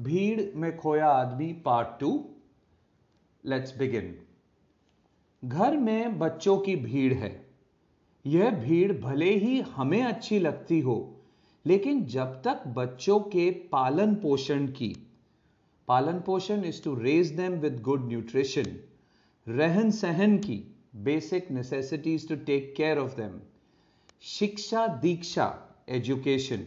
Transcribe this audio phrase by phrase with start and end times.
[0.00, 2.10] भीड़ में खोया आदमी पार्ट टू
[3.44, 4.14] लेट्स बिगिन
[5.42, 7.30] घर में बच्चों की भीड़ है।
[8.26, 11.16] यह भीड़ भले ही हमें अच्छी लगती हो,
[11.66, 14.94] लेकिन जब तक बच्चों के पालन पोषण की,
[15.88, 18.76] पालन पोषण is to raise them with good nutrition
[19.46, 20.62] रहन सहन की
[21.04, 23.40] basic necessities to take care of them
[24.22, 25.52] शिक्षा दीक्षा
[25.88, 26.66] एजुकेशन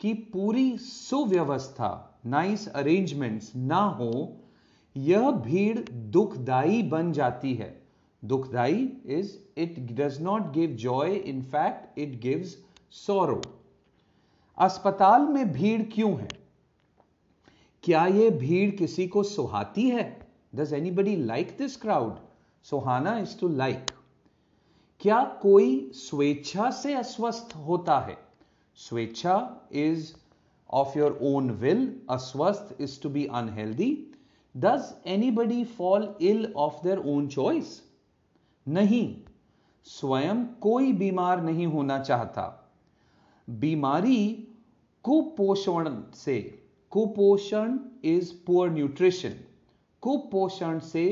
[0.00, 4.36] की पूरी सुव्यवस्था नाइस अरेंजमेंट्स ना हो,
[4.96, 7.82] यह भीड़ दुखदाई बन जाती है।
[8.22, 12.56] दुखदाई is it does not give joy in fact it gives
[12.90, 13.40] sorrow
[14.58, 16.28] अस्पताल में भीड़ क्यों है?
[17.84, 20.04] क्या यह भीड़ किसी को सुहाती है?
[20.54, 22.18] Does anybody like this crowd
[22.62, 23.90] Suhana is to like
[25.00, 28.16] क्या कोई स्वेच्छा से अस्वस्थ होता है?
[28.76, 30.12] स्वेच्छा is
[30.72, 33.90] of your own will अस्वस्थ is to be unhealthy
[34.54, 37.80] does anybody fall ill of their own choice
[38.66, 39.14] नहीं।
[39.86, 42.44] स्वयं कोई बीमार नहीं होना चाहता।
[43.48, 44.26] बीमारी
[45.04, 46.38] कुपोषण से,
[46.92, 49.34] कुपोषण इज़ पुअर न्यूट्रिशन
[50.02, 51.04] कुपोषण से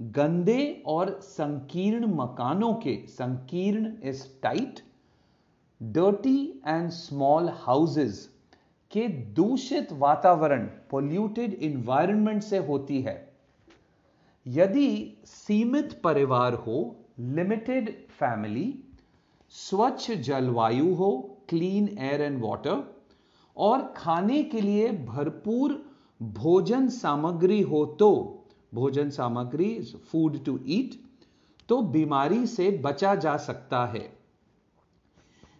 [0.00, 4.80] गंदे और संकीर्ण मकानों के, संकीर्ण is tight
[5.80, 8.28] dirty and small houses
[8.90, 13.16] के दूषित वातावरण पोल्यूटेड इन्वायरमेंट से होती है।
[14.46, 16.78] यदि सीमित परिवार हो
[17.20, 18.74] लिमिटेड फैमिली
[19.54, 21.10] स्वच्छ जलवायु हो
[21.48, 22.82] क्लीन एयर एंड वाटर
[23.56, 25.82] और खाने के लिए भरपूर
[26.20, 28.12] भोजन सामग्री हो तो
[28.74, 29.68] भोजन सामग्री
[30.10, 31.00] फ़ूड टू ईट
[31.68, 34.19] तो बीमारी से बचा जा सकता है।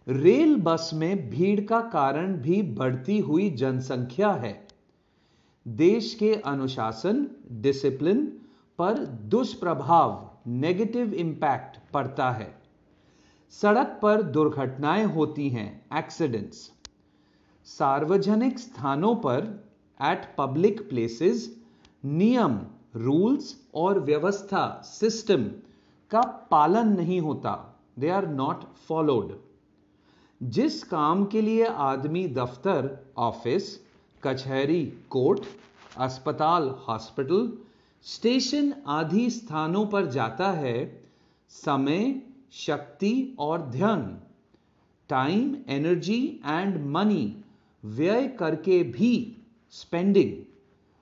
[0.07, 4.67] रेल बस में भीड़ का कारण भी बढ़ती हुई जनसंख्या है।
[5.67, 8.25] देश के अनुशासन डिसिप्लिन
[8.79, 8.97] पर
[9.29, 12.49] दुष्प्रभाव नेगेटिव इंपैक्ट पड़ता है।
[13.53, 16.71] सड़क पर दुर्घटनाएँ होती हैं एक्सीडेंट्स
[17.67, 19.69] सार्वजनिक स्थानों पर
[19.99, 21.49] एट पब्लिक प्लेसेस
[22.05, 22.59] नियम
[22.95, 25.43] रूल्स और व्यवस्था सिस्टम
[26.11, 27.55] का पालन नहीं होता।
[27.99, 29.37] दे आर नॉट फॉलोड
[30.43, 33.79] जिस काम के लिए आदमी दफ्तर, ऑफ़िस,
[34.23, 35.41] कचहरी, कोर्ट,
[35.97, 37.51] अस्पताल, हॉस्पिटल,
[38.05, 41.03] स्टेशन आदि स्थानों पर जाता है,
[41.49, 42.21] समय,
[42.51, 44.21] शक्ति और ध्यान,
[45.09, 47.43] टाइम, एनर्जी एंड मनी,
[47.85, 49.37] व्यय करके भी
[49.71, 50.33] स्पेंडिंग,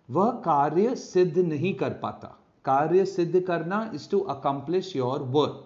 [0.10, 2.36] वह कार्य सिद्ध नहीं कर पाता।
[2.66, 5.66] कार्य सिद्ध करना is to accomplish your work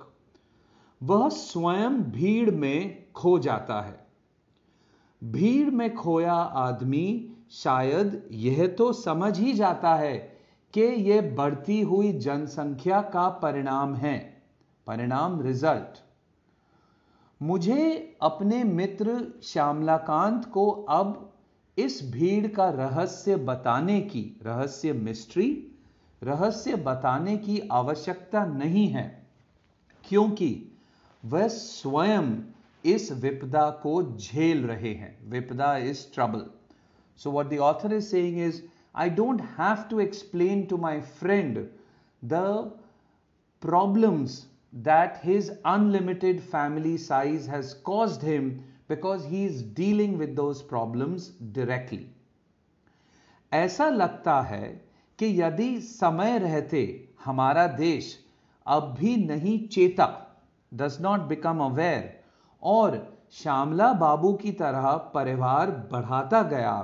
[1.04, 4.00] वह स्वयं भीड़ में खो जाता है।
[5.22, 10.18] भीड़ में खोया आदमी शायद यह तो समझ ही जाता है
[10.74, 14.18] कि यह बढ़ती हुई जनसंख्या का परिणाम है।
[14.88, 16.02] परिणाम रिज़ल्ट।
[17.42, 21.34] मुझे अपने मित्र श्यामलाकांत को अब
[21.78, 25.52] इस भीड़ का रहस्य बताने की, रहस्य मिस्ट्री
[26.22, 29.28] रहस्य बताने की आवश्यकता नहीं है,
[30.04, 30.80] क्योंकि
[31.24, 32.30] वह स्वयं
[32.86, 36.46] इस विपदा को झेल रहे हैं विपदा is trouble
[37.20, 38.62] so what the author is saying is
[38.96, 41.68] I don't have to explain to my friend
[42.22, 42.42] the
[43.62, 44.42] problems
[44.74, 51.30] that his unlimited family size has caused him because he is dealing with those problems
[51.52, 52.06] directly.
[53.52, 54.68] ऐसा लगता है
[55.20, 58.18] कि यदि समय रहते, हमारा देश
[58.66, 60.08] अब भी नहीं चेता
[60.72, 62.23] डज नॉट बिकम अवेयर
[62.64, 62.98] और
[63.32, 66.76] श्यामला बाबू की तरह परिवार बढ़ाता गया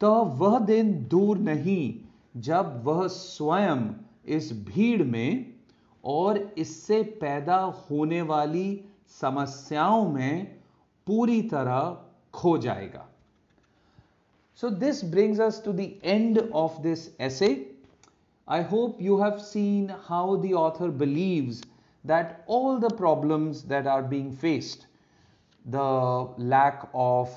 [0.00, 1.94] तो वह दिन दूर नहीं
[2.40, 3.88] जब वह स्वयं
[4.36, 5.54] इस भीड़ में
[6.04, 7.56] और इससे पैदा
[7.90, 8.68] होने वाली
[9.20, 10.44] समस्याओं में
[11.06, 11.96] पूरी तरह
[12.34, 13.06] खो जाएगा।
[14.54, 17.50] So this brings us to the end of this essay
[18.48, 21.62] I hope you have seen how the author believes
[22.04, 24.86] that all the problems that are being faced
[25.66, 27.34] the lack of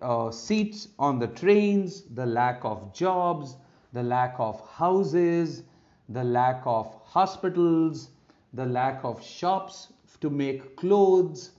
[0.00, 3.56] uh, seats on the trains, the lack of jobs,
[3.92, 5.62] the lack of houses,
[6.08, 8.10] the lack of hospitals,
[8.52, 11.52] the lack of shops to make clothes,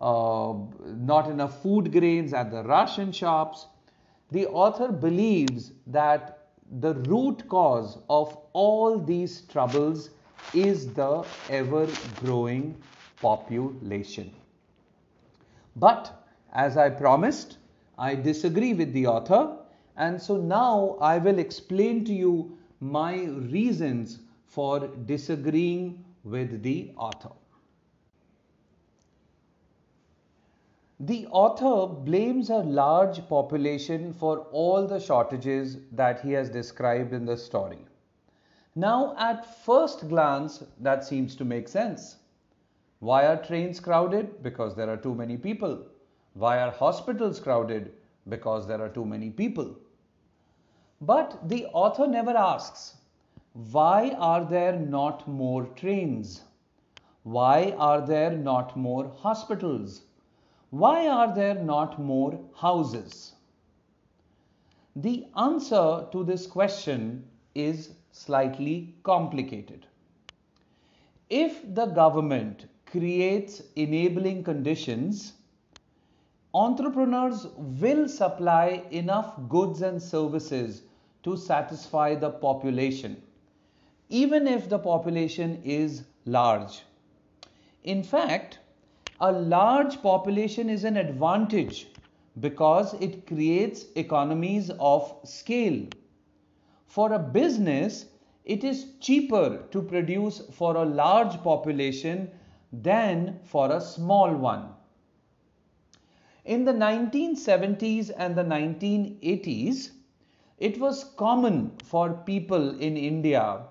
[0.00, 0.54] uh,
[0.84, 3.66] not enough food grains at the ration shops.
[4.30, 6.48] The author believes that
[6.80, 10.10] the root cause of all these troubles
[10.54, 11.88] is the ever
[12.20, 12.76] growing
[13.20, 14.34] population.
[15.76, 17.58] But as I promised,
[17.98, 19.58] I disagree with the author
[19.96, 27.30] And so now I will explain to you my reasons for disagreeing with the author.
[31.00, 37.24] The author blames a large population for all the shortages that he has described in
[37.26, 37.84] the story.
[38.74, 42.16] Now, at first glance, that seems to make sense.
[43.00, 44.42] Why are trains crowded?
[44.42, 45.86] Because there are too many people.
[46.34, 47.92] Why are hospitals crowded?
[48.28, 49.76] Because there are too many people.
[51.00, 52.96] But the author never asks,
[53.52, 56.42] why are there not more trains?
[57.22, 60.02] Why are there not more hospitals?
[60.70, 63.34] Why are there not more houses?
[64.96, 67.24] The answer to this question
[67.54, 69.86] is slightly complicated.
[71.30, 75.32] If the government creates enabling conditions,
[76.54, 77.46] entrepreneurs
[77.82, 80.82] will supply enough goods and services
[81.24, 83.16] to satisfy the population,
[84.08, 86.82] even if the population is large.
[87.82, 88.60] In fact,
[89.20, 91.88] a large population is an advantage
[92.38, 95.84] because it creates economies of scale.
[96.86, 98.06] For a business,
[98.44, 102.30] it is cheaper to produce for a large population
[102.82, 104.74] than for a small one.
[106.44, 109.90] In the 1970s and the 1980s,
[110.58, 113.62] it was common for people in India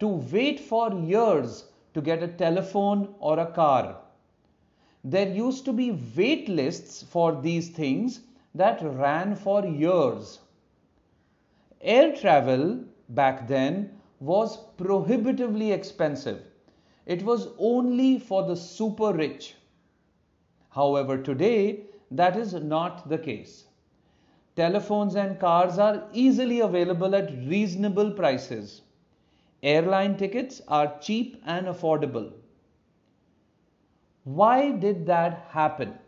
[0.00, 1.64] to wait for years
[1.94, 4.02] to get a telephone or a car
[5.04, 8.20] there used to be wait lists for these things
[8.54, 10.38] that ran for years.
[11.80, 16.44] Air travel back then was prohibitively expensive.
[17.04, 19.54] It was only for the super rich.
[20.70, 23.64] However, today that is not the case.
[24.54, 28.82] Telephones and cars are easily available at reasonable prices.
[29.62, 32.32] Airline tickets are cheap and affordable.
[34.24, 35.98] Why did that happen?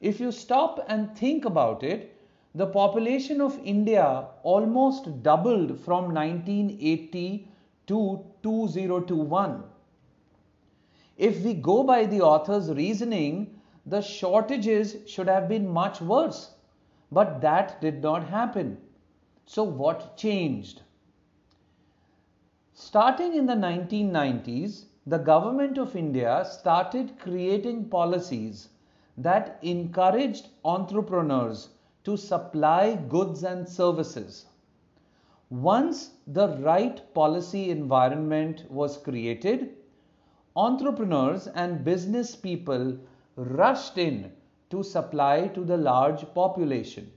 [0.00, 2.16] If you stop and think about it,
[2.54, 7.48] the population of India almost doubled from 1980
[7.88, 9.73] to 2021.
[11.16, 16.54] If we go by the author's reasoning, the shortages should have been much worse.
[17.12, 18.78] But that did not happen.
[19.46, 20.82] So, what changed?
[22.72, 28.70] Starting in the 1990s, the government of India started creating policies
[29.16, 31.68] that encouraged entrepreneurs
[32.02, 34.46] to supply goods and services.
[35.50, 39.76] Once the right policy environment was created,
[40.56, 42.98] entrepreneurs and business people
[43.36, 44.32] rushed in
[44.70, 47.10] to supply to the large population.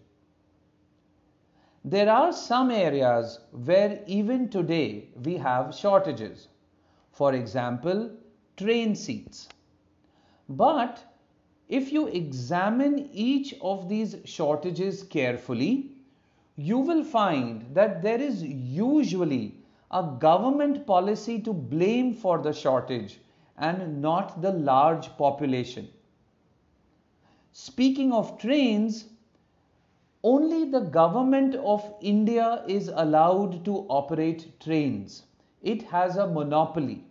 [1.86, 6.48] There are some areas where even today we have shortages
[7.18, 8.12] for example,
[8.58, 9.50] train seats.
[10.48, 11.00] But
[11.68, 15.94] if you examine each of these shortages carefully,
[16.56, 19.56] you will find that there is usually
[19.90, 23.20] a government policy to blame for the shortage
[23.58, 25.90] and not the large population.
[27.52, 29.06] Speaking of trains,
[30.24, 35.24] only the government of India is allowed to operate trains.
[35.62, 37.08] It has a monopoly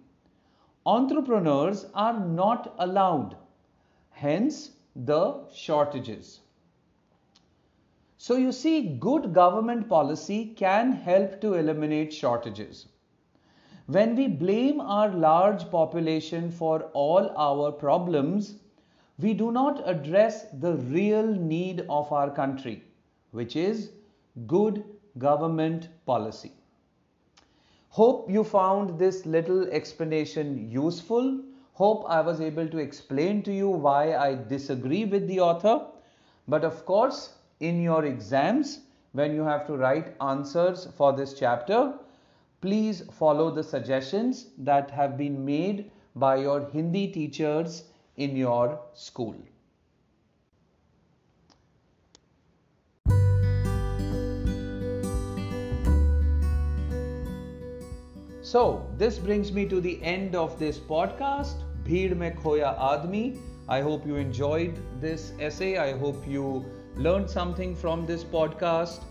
[0.86, 3.36] entrepreneurs are not allowed.
[4.10, 6.40] Hence, the shortages.
[8.16, 12.86] So, you see, good government policy can help to eliminate shortages.
[13.86, 18.56] When we blame our large population for all our problems,
[19.18, 22.82] we do not address the real need of our country,
[23.30, 23.92] which is
[24.48, 24.84] good
[25.18, 26.50] government policy.
[27.90, 31.40] Hope you found this little explanation useful.
[31.74, 35.86] Hope I was able to explain to you why I disagree with the author.
[36.48, 38.80] But of course, in your exams,
[39.12, 41.94] when you have to write answers for this chapter,
[42.66, 47.84] please follow the suggestions that have been made by your Hindi teachers
[48.16, 49.36] in your school.
[58.42, 63.38] So, this brings me to the end of this podcast, Bheed Mein Khoya Aadmi.
[63.68, 65.76] I hope you enjoyed this essay.
[65.78, 66.64] I hope you
[66.96, 69.04] learned something from this podcast.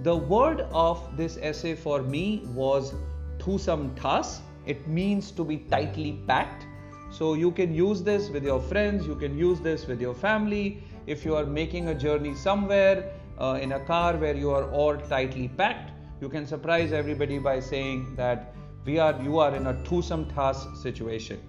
[0.00, 2.94] The word of this essay for me was
[3.38, 4.40] thusam thas.
[4.64, 6.66] It means to be tightly packed.
[7.10, 10.84] So you can use this with your friends, you can use this with your family.
[11.06, 14.96] If you are making a journey somewhere uh, in a car where you are all
[14.96, 15.90] tightly packed,
[16.20, 20.76] you can surprise everybody by saying that we are you are in a twosome task
[20.76, 21.40] situation.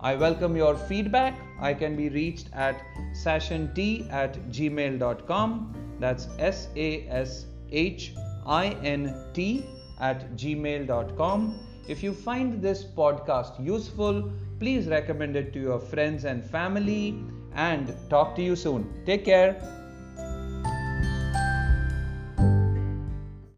[0.00, 1.38] I welcome your feedback.
[1.60, 2.80] I can be reached at
[3.12, 5.74] sashint at gmail.com.
[6.00, 8.14] That's S A S H
[8.46, 9.64] I N T
[10.00, 11.58] at gmail.com.
[11.86, 17.14] If you find this podcast useful, please recommend it to your friends and family
[17.54, 19.04] and talk to you soon.
[19.04, 19.83] Take care.